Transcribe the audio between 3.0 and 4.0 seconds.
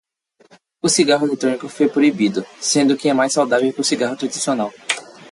é mais saudável que o